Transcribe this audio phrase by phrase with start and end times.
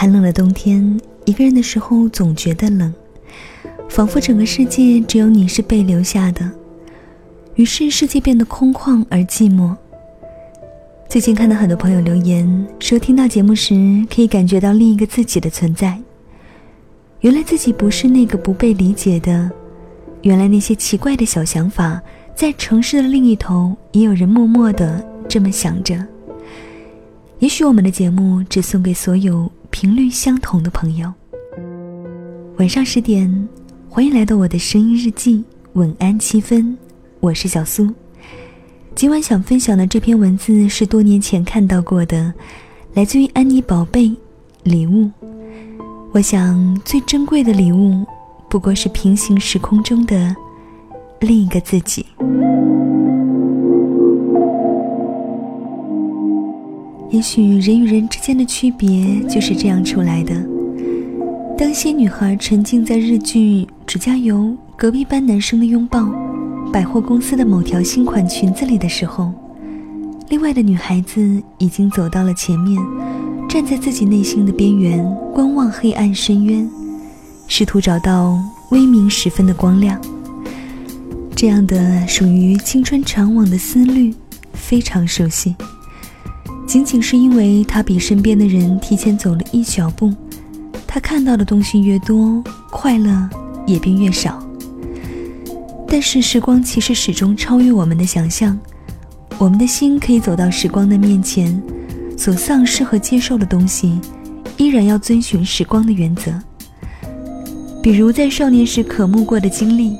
[0.00, 2.90] 寒冷的冬天，一个人的时候总觉得冷，
[3.86, 6.50] 仿佛整个世界只有你是被留下的。
[7.56, 9.76] 于是世界变得空旷而寂寞。
[11.06, 13.74] 最近看到很多朋友留言说，听到节目时
[14.08, 16.00] 可以感觉到另一个自己的存在。
[17.20, 19.50] 原来自己不是那个不被理解的，
[20.22, 22.00] 原来那些奇怪的小想法，
[22.34, 26.02] 在城市的另一头也有人默默的这么想着。
[27.40, 31.12] 也许我们的节目只送给所有频率相同的朋友。
[32.58, 33.48] 晚上十点，
[33.88, 35.42] 欢迎来到我的声音日记，
[35.74, 36.76] 晚安七分。
[37.20, 37.88] 我是小苏，
[38.94, 42.32] 今晚想分享的这篇文字是多年前看到过的，
[42.94, 44.14] 来自于安妮宝贝
[44.64, 45.10] 礼物。
[46.12, 48.04] 我想最珍贵的礼物，
[48.48, 50.34] 不过是平行时空中的
[51.20, 52.04] 另一个自己。
[57.10, 60.32] 也许人与人之间的区别就是这样出来的。
[61.58, 64.36] 当些女孩沉浸在日剧《指甲油》
[64.76, 66.00] 《隔壁班男生的拥抱》。
[66.72, 69.32] 百货公司的某条新款裙子里的时候，
[70.28, 72.80] 另外的女孩子已经走到了前面，
[73.48, 75.04] 站在自己内心的边缘，
[75.34, 76.70] 观望黑暗深渊，
[77.48, 78.38] 试图找到
[78.70, 80.00] 微明时分的光亮。
[81.34, 84.14] 这样的属于青春长往的思虑，
[84.52, 85.56] 非常熟悉。
[86.70, 90.14] 仅仅是因为他比身边的人提前走了一小步，
[90.86, 92.40] 他看到的东西越多，
[92.70, 93.28] 快乐
[93.66, 94.40] 也便越少。
[95.88, 98.56] 但是时光其实始终超越我们的想象，
[99.36, 101.60] 我们的心可以走到时光的面前，
[102.16, 104.00] 所丧失和接受的东西，
[104.56, 106.30] 依然要遵循时光的原则。
[107.82, 109.96] 比如在少年时渴慕过的经历，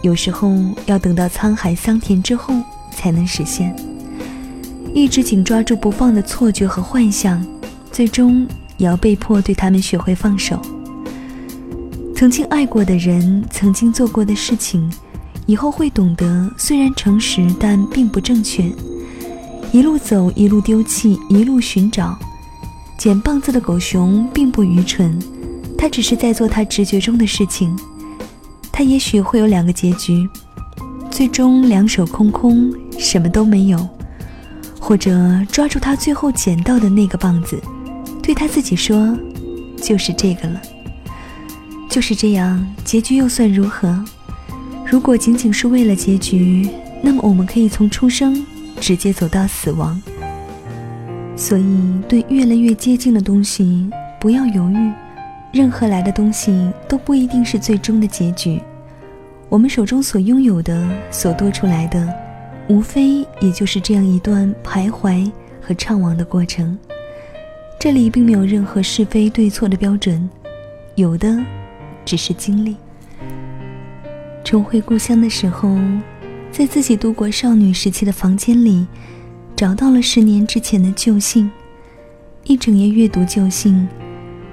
[0.00, 0.56] 有时候
[0.86, 2.54] 要等到沧海桑田之后
[2.90, 3.76] 才能实现。
[4.96, 7.46] 一直紧抓住不放的错觉和幻想，
[7.92, 10.58] 最终也要被迫对他们学会放手。
[12.14, 14.90] 曾经爱过的人，曾经做过的事情。
[15.44, 18.72] 以后会懂得，虽然诚实，但并不正确。
[19.70, 22.18] 一路走，一路丢弃，一路寻找。
[22.96, 25.18] 捡棒子的狗熊并不愚蠢，
[25.76, 27.78] 他只是在做他直觉中的事情。
[28.72, 30.26] 他也许会有两个结局：
[31.10, 33.78] 最终两手空空，什么都没有；
[34.86, 35.10] 或者
[35.50, 37.60] 抓住他最后捡到的那个棒子，
[38.22, 39.18] 对他自己说
[39.82, 40.62] ：“就是这个了。”
[41.90, 44.04] 就是这样，结局又算如何？
[44.86, 46.70] 如果仅仅是为了结局，
[47.02, 48.46] 那么我们可以从出生
[48.80, 50.00] 直接走到死亡。
[51.34, 54.92] 所以，对越来越接近的东西不要犹豫，
[55.52, 58.62] 任何来的东西都不一定是最终的结局。
[59.48, 62.08] 我们手中所拥有的、所多出来的，
[62.68, 66.76] 无非也就是这样一段徘徊和怅惘的过程。
[67.78, 70.28] 这里并没有任何是非对错的标准，
[70.96, 71.36] 有的
[72.04, 72.76] 只是经历。
[74.42, 75.76] 重回故乡的时候，
[76.50, 78.86] 在自己度过少女时期的房间里，
[79.54, 81.50] 找到了十年之前的旧信，
[82.44, 83.86] 一整夜阅读旧信，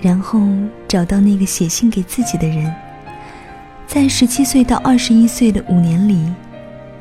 [0.02, 0.42] 然后
[0.88, 2.72] 找到那个写信给自己的人。
[3.88, 6.20] 在十七岁到二十一岁的五年里，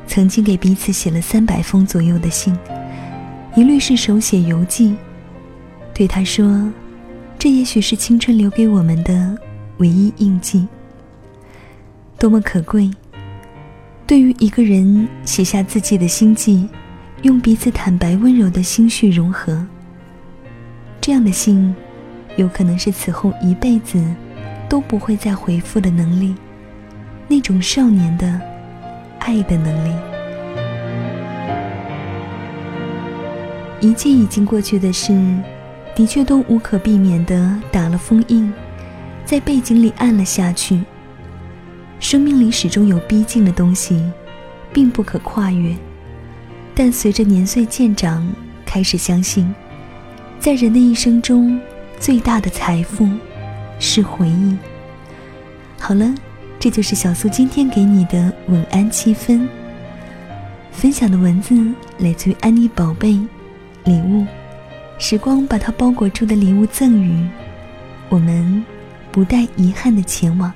[0.07, 2.57] 曾经给彼此写了三百封左右的信，
[3.55, 4.95] 一律是手写邮寄。
[5.93, 6.71] 对他说
[7.37, 9.37] ：“这也许是青春留给我们的
[9.77, 10.67] 唯一印记。”
[12.17, 12.89] 多么可贵！
[14.05, 16.67] 对于一个人写下自己的心迹，
[17.21, 19.65] 用彼此坦白温柔的心绪融合，
[21.01, 21.73] 这样的信，
[22.35, 24.03] 有可能是此后一辈子
[24.69, 26.35] 都不会再回复的能力，
[27.27, 28.39] 那种少年的
[29.23, 29.93] 爱的能力。
[33.79, 35.13] 一切已经过去的事，
[35.95, 38.53] 的确都无可避免的打了封印，
[39.25, 40.81] 在背景里暗了下去。
[41.99, 44.01] 生命里始终有逼近的东西，
[44.71, 45.75] 并不可跨越。
[46.75, 48.27] 但随着年岁渐长，
[48.65, 49.53] 开始相信，
[50.39, 51.59] 在人的一生中，
[51.99, 53.07] 最大的财富
[53.79, 54.57] 是回忆。
[55.79, 56.13] 好了，
[56.63, 59.45] 这就是小苏今天给你的晚安气氛。
[60.71, 61.53] 分享的文字
[61.97, 63.19] 来自于安妮宝贝，
[63.83, 64.25] 礼物，
[64.97, 67.27] 时光把它包裹住的礼物赠予
[68.07, 68.63] 我们，
[69.11, 70.53] 不带遗憾的前往。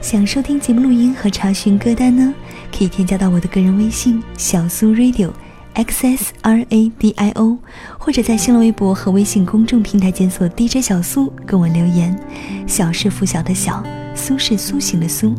[0.00, 2.34] 想收听节目录音和查询歌单呢，
[2.76, 5.30] 可以添加到我的个人微信小苏 Radio
[5.76, 7.58] X S R A D I O，
[7.98, 12.18] 或者在新浪微博和微信公众平台检索 DJ 小苏，跟我留言。
[12.66, 13.82] 小是拂晓的小，
[14.14, 15.34] 苏是苏醒的苏。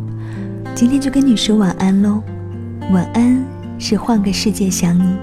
[0.76, 2.22] 今天就跟你说晚安喽，
[2.92, 3.44] 晚安
[3.80, 5.18] 是换个世界想你。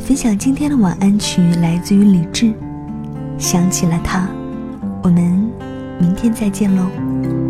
[0.00, 2.52] 分享今天的晚安曲来自于李志，
[3.38, 4.28] 想起了他，
[5.04, 5.48] 我们
[6.00, 7.41] 明天再见喽。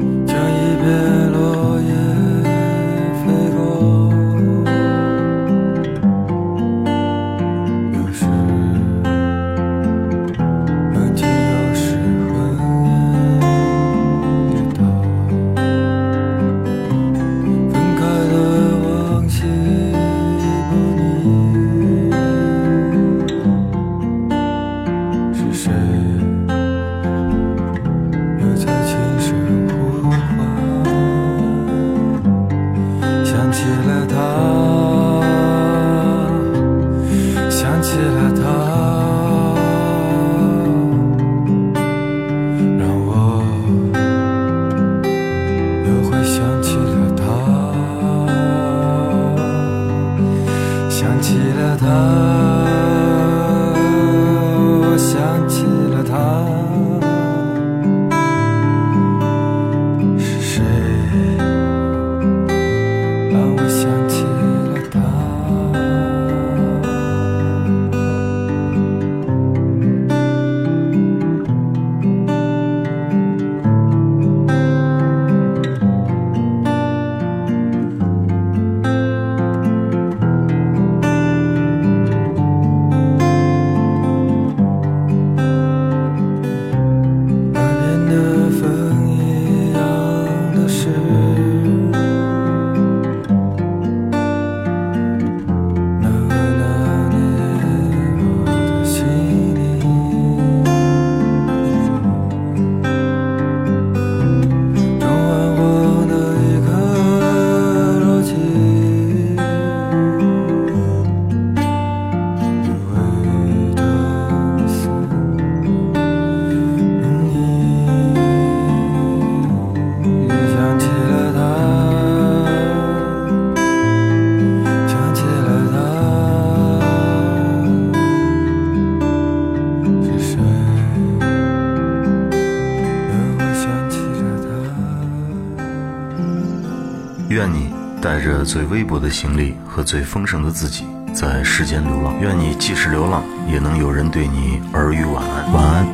[137.32, 137.70] 愿你
[138.00, 140.84] 带着最微薄的行李和最丰盛的自己，
[141.14, 142.20] 在世间流浪。
[142.20, 145.52] 愿你即使流浪，也能有人对你耳语晚安。
[145.52, 145.87] 晚安，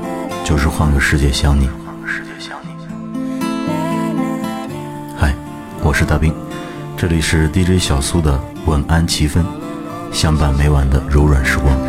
[0.44, 1.68] 就是换个世界想你。
[1.86, 2.70] 换个世界想你。
[5.16, 5.32] 嗨，
[5.80, 6.34] 我是大兵，
[6.96, 9.44] 这里是 DJ 小苏的晚安七分，
[10.10, 11.87] 相伴每晚的柔软时光。